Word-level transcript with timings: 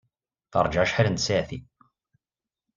Teṛja 0.51 0.81
acḥal 0.83 1.07
n 1.09 1.15
tsaɛtin. 1.17 1.65